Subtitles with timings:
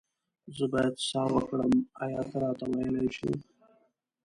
[0.55, 3.31] زه بايد سه وکړم آيا ته راته ويلي شي